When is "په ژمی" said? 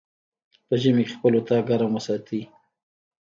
0.67-1.03